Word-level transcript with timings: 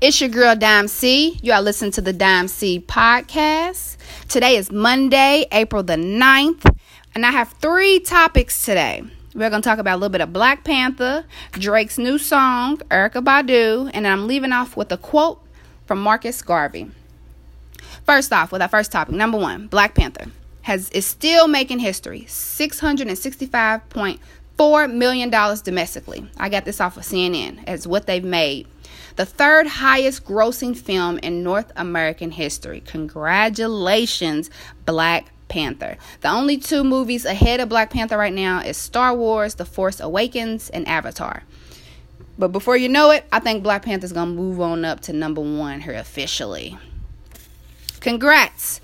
It's 0.00 0.20
your 0.20 0.28
girl 0.28 0.56
Dime 0.56 0.88
C. 0.88 1.38
You 1.40 1.52
are 1.52 1.62
listening 1.62 1.92
to 1.92 2.00
the 2.00 2.12
Dime 2.12 2.48
C 2.48 2.80
podcast. 2.80 3.96
Today 4.28 4.56
is 4.56 4.72
Monday, 4.72 5.46
April 5.52 5.84
the 5.84 5.94
9th, 5.94 6.76
and 7.14 7.24
I 7.24 7.30
have 7.30 7.50
three 7.60 8.00
topics 8.00 8.64
today. 8.64 9.04
We're 9.34 9.50
going 9.50 9.62
to 9.62 9.68
talk 9.68 9.78
about 9.78 9.94
a 9.94 9.98
little 9.98 10.10
bit 10.10 10.20
of 10.20 10.32
Black 10.32 10.64
Panther, 10.64 11.24
Drake's 11.52 11.96
new 11.96 12.18
song, 12.18 12.78
Erykah 12.90 13.24
Badu, 13.24 13.88
and 13.94 14.04
I'm 14.06 14.26
leaving 14.26 14.50
off 14.52 14.76
with 14.76 14.90
a 14.90 14.96
quote 14.96 15.40
from 15.86 16.02
Marcus 16.02 16.42
Garvey. 16.42 16.90
First 18.04 18.32
off, 18.32 18.50
with 18.50 18.62
our 18.62 18.68
first 18.68 18.90
topic, 18.90 19.14
number 19.14 19.38
one, 19.38 19.68
Black 19.68 19.94
Panther 19.94 20.26
has 20.62 20.90
is 20.90 21.06
still 21.06 21.46
making 21.46 21.78
history. 21.78 22.22
665.4 22.22 24.92
million 24.92 25.30
dollars 25.30 25.62
domestically. 25.62 26.28
I 26.36 26.48
got 26.48 26.64
this 26.64 26.80
off 26.80 26.96
of 26.96 27.04
CNN 27.04 27.62
as 27.68 27.86
what 27.86 28.06
they've 28.06 28.24
made. 28.24 28.66
The 29.16 29.26
third 29.26 29.66
highest 29.66 30.24
grossing 30.24 30.76
film 30.76 31.18
in 31.18 31.42
North 31.42 31.70
American 31.76 32.30
history. 32.30 32.80
Congratulations, 32.80 34.50
Black 34.86 35.30
Panther. 35.48 35.96
The 36.20 36.30
only 36.30 36.56
two 36.56 36.82
movies 36.82 37.24
ahead 37.24 37.60
of 37.60 37.68
Black 37.68 37.90
Panther 37.90 38.18
right 38.18 38.32
now 38.32 38.60
is 38.60 38.76
Star 38.76 39.14
Wars, 39.14 39.54
The 39.54 39.64
Force 39.64 40.00
Awakens, 40.00 40.68
and 40.70 40.86
Avatar. 40.88 41.44
But 42.36 42.48
before 42.48 42.76
you 42.76 42.88
know 42.88 43.10
it, 43.10 43.24
I 43.32 43.38
think 43.38 43.62
Black 43.62 43.84
Panther's 43.84 44.12
gonna 44.12 44.32
move 44.32 44.60
on 44.60 44.84
up 44.84 45.00
to 45.02 45.12
number 45.12 45.40
one 45.40 45.80
here 45.80 45.94
officially. 45.94 46.76
Congrats. 48.00 48.80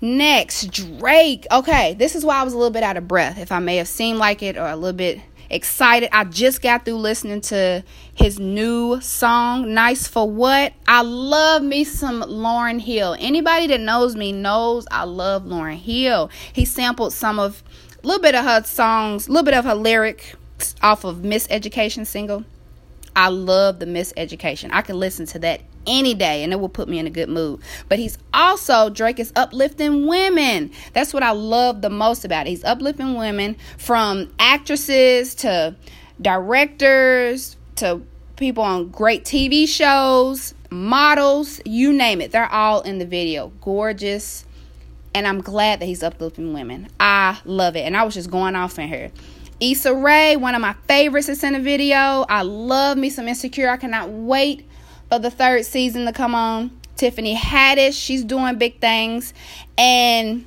Next, 0.00 0.72
Drake. 0.72 1.46
Okay, 1.52 1.94
this 1.94 2.16
is 2.16 2.24
why 2.24 2.40
I 2.40 2.42
was 2.42 2.54
a 2.54 2.56
little 2.56 2.72
bit 2.72 2.82
out 2.82 2.96
of 2.96 3.06
breath. 3.06 3.38
If 3.38 3.52
I 3.52 3.60
may 3.60 3.76
have 3.76 3.86
seemed 3.86 4.18
like 4.18 4.42
it 4.42 4.56
or 4.56 4.66
a 4.66 4.74
little 4.74 4.96
bit 4.96 5.20
excited. 5.52 6.08
I 6.12 6.24
just 6.24 6.62
got 6.62 6.84
through 6.84 6.96
listening 6.96 7.42
to 7.42 7.84
his 8.14 8.40
new 8.40 9.00
song, 9.00 9.74
Nice 9.74 10.08
for 10.08 10.28
What. 10.28 10.72
I 10.88 11.02
love 11.02 11.62
me 11.62 11.84
some 11.84 12.22
Lauryn 12.22 12.80
Hill. 12.80 13.14
Anybody 13.20 13.68
that 13.68 13.80
knows 13.80 14.16
me 14.16 14.32
knows 14.32 14.86
I 14.90 15.04
love 15.04 15.44
Lauryn 15.44 15.76
Hill. 15.76 16.30
He 16.52 16.64
sampled 16.64 17.12
some 17.12 17.38
of 17.38 17.62
a 18.02 18.06
little 18.06 18.22
bit 18.22 18.34
of 18.34 18.44
her 18.44 18.64
songs, 18.64 19.28
a 19.28 19.30
little 19.30 19.44
bit 19.44 19.54
of 19.54 19.64
her 19.64 19.74
lyric 19.74 20.34
off 20.80 21.04
of 21.04 21.18
Miseducation 21.18 22.06
single. 22.06 22.44
I 23.14 23.28
love 23.28 23.78
the 23.78 23.86
Miseducation. 23.86 24.70
I 24.72 24.82
can 24.82 24.98
listen 24.98 25.26
to 25.26 25.38
that 25.40 25.60
any 25.86 26.14
day 26.14 26.42
and 26.42 26.52
it 26.52 26.60
will 26.60 26.68
put 26.68 26.88
me 26.88 26.98
in 26.98 27.06
a 27.06 27.10
good 27.10 27.28
mood. 27.28 27.60
But 27.88 27.98
he's 27.98 28.18
also, 28.32 28.90
Drake 28.90 29.18
is 29.18 29.32
uplifting 29.36 30.06
women. 30.06 30.70
That's 30.92 31.12
what 31.12 31.22
I 31.22 31.32
love 31.32 31.82
the 31.82 31.90
most 31.90 32.24
about 32.24 32.46
it. 32.46 32.50
He's 32.50 32.64
uplifting 32.64 33.14
women 33.14 33.56
from 33.78 34.32
actresses 34.38 35.34
to 35.36 35.76
directors 36.20 37.56
to 37.76 38.02
people 38.36 38.62
on 38.64 38.88
great 38.88 39.24
TV 39.24 39.68
shows, 39.68 40.54
models, 40.70 41.60
you 41.64 41.92
name 41.92 42.20
it. 42.20 42.32
They're 42.32 42.50
all 42.50 42.80
in 42.82 42.98
the 42.98 43.06
video. 43.06 43.48
Gorgeous. 43.60 44.44
And 45.14 45.26
I'm 45.26 45.42
glad 45.42 45.80
that 45.80 45.86
he's 45.86 46.02
uplifting 46.02 46.54
women. 46.54 46.88
I 46.98 47.40
love 47.44 47.76
it. 47.76 47.80
And 47.80 47.96
I 47.96 48.02
was 48.02 48.14
just 48.14 48.30
going 48.30 48.56
off 48.56 48.78
in 48.78 48.88
here. 48.88 49.10
Issa 49.60 49.94
Rae, 49.94 50.36
one 50.36 50.54
of 50.54 50.60
my 50.60 50.72
favorites, 50.88 51.28
is 51.28 51.44
in 51.44 51.52
the 51.52 51.60
video. 51.60 52.24
I 52.28 52.42
love 52.42 52.98
me 52.98 53.10
some 53.10 53.28
Insecure. 53.28 53.68
I 53.68 53.76
cannot 53.76 54.08
wait 54.08 54.66
for 55.12 55.18
the 55.18 55.30
third 55.30 55.66
season 55.66 56.06
to 56.06 56.12
come 56.12 56.34
on. 56.34 56.70
Tiffany 56.96 57.36
Haddish, 57.36 57.92
she's 57.92 58.24
doing 58.24 58.56
big 58.56 58.80
things. 58.80 59.34
And 59.76 60.46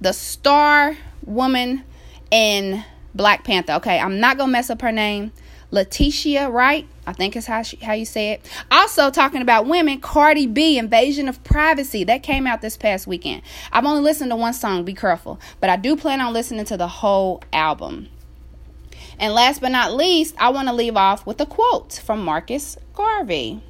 the 0.00 0.12
star 0.12 0.96
woman 1.26 1.82
in 2.30 2.84
Black 3.12 3.42
Panther. 3.42 3.72
Okay, 3.72 3.98
I'm 3.98 4.20
not 4.20 4.38
to 4.38 4.46
mess 4.46 4.70
up 4.70 4.82
her 4.82 4.92
name. 4.92 5.32
Letitia, 5.72 6.48
right? 6.48 6.86
I 7.08 7.12
think 7.12 7.34
is 7.34 7.46
how 7.46 7.62
she, 7.62 7.76
how 7.78 7.94
you 7.94 8.04
say 8.04 8.30
it. 8.30 8.48
Also 8.70 9.10
talking 9.10 9.42
about 9.42 9.66
women, 9.66 10.00
Cardi 10.00 10.46
B, 10.46 10.78
Invasion 10.78 11.28
of 11.28 11.42
Privacy. 11.42 12.04
That 12.04 12.22
came 12.22 12.46
out 12.46 12.60
this 12.60 12.76
past 12.76 13.08
weekend. 13.08 13.42
I've 13.72 13.84
only 13.84 14.02
listened 14.02 14.30
to 14.30 14.36
one 14.36 14.54
song, 14.54 14.84
Be 14.84 14.94
Careful, 14.94 15.40
but 15.58 15.70
I 15.70 15.76
do 15.76 15.96
plan 15.96 16.20
on 16.20 16.32
listening 16.32 16.66
to 16.66 16.76
the 16.76 16.86
whole 16.86 17.42
album. 17.52 18.06
And 19.18 19.34
last 19.34 19.60
but 19.60 19.72
not 19.72 19.92
least, 19.92 20.36
I 20.38 20.50
want 20.50 20.68
to 20.68 20.74
leave 20.74 20.96
off 20.96 21.26
with 21.26 21.40
a 21.40 21.46
quote 21.46 21.94
from 21.94 22.24
Marcus 22.24 22.76
Garvey. 22.94 23.60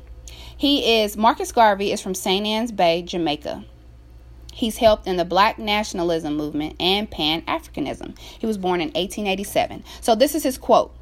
He 0.59 1.03
is 1.03 1.17
Marcus 1.17 1.53
Garvey 1.53 1.93
is 1.93 2.01
from 2.01 2.17
St. 2.17 2.45
Ann's 2.45 2.73
Bay, 2.73 3.01
Jamaica. 3.03 3.65
He's 4.53 4.79
helped 4.79 5.07
in 5.07 5.17
the 5.17 5.25
black 5.25 5.57
nationalism 5.57 6.37
movement 6.37 6.75
and 6.81 7.09
Pan 7.09 7.43
Africanism. 7.43 8.19
He 8.19 8.45
was 8.45 8.59
born 8.59 8.81
in 8.81 8.89
1887. 8.89 9.85
So 10.01 10.17
this 10.17 10.35
is 10.35 10.43
his 10.43 10.59
quote. 10.59 10.93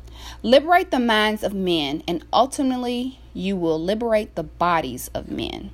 Liberate 0.43 0.91
the 0.91 1.01
minds 1.01 1.43
of 1.43 1.55
men, 1.55 2.03
and 2.07 2.23
ultimately 2.35 3.19
you 3.33 3.57
will 3.57 3.83
liberate 3.83 4.35
the 4.35 4.43
bodies 4.43 5.09
of 5.15 5.31
men 5.31 5.71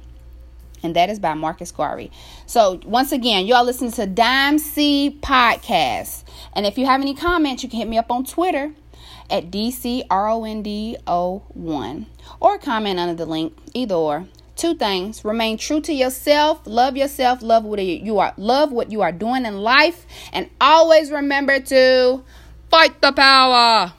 and 0.83 0.97
that 0.97 1.11
is 1.11 1.19
by 1.19 1.35
Marcus 1.35 1.71
Garvey. 1.71 2.11
So 2.47 2.81
once 2.85 3.13
again, 3.13 3.47
y'all 3.47 3.65
listen 3.65 3.93
to 3.93 4.07
Dime 4.07 4.59
C 4.59 5.19
Podcast. 5.23 6.25
And 6.55 6.67
if 6.67 6.77
you 6.79 6.87
have 6.87 7.01
any 7.01 7.15
comments, 7.15 7.63
you 7.63 7.69
can 7.69 7.79
hit 7.79 7.89
me 7.89 7.99
up 7.99 8.11
on 8.11 8.25
Twitter 8.25 8.73
at 9.31 9.51
DCRONDO1 9.51 12.07
or 12.41 12.59
comment 12.59 12.99
under 12.99 13.15
the 13.15 13.27
link, 13.27 13.57
either 13.75 13.95
or. 13.95 14.27
Two 14.55 14.75
things. 14.75 15.25
Remain 15.25 15.57
true 15.57 15.81
to 15.81 15.95
yourself, 15.95 16.61
love 16.67 16.95
yourself, 16.97 17.41
love 17.43 17.65
what 17.65 17.83
you 17.83 18.19
are 18.19 18.35
love 18.37 18.71
what 18.71 18.93
you 18.93 19.01
are 19.01 19.11
doing 19.11 19.47
in 19.47 19.57
life, 19.59 20.07
and 20.33 20.51
always 20.61 21.11
remember 21.11 21.59
to 21.59 22.23
fight 22.71 23.01
the 23.01 23.13
power. 23.13 23.95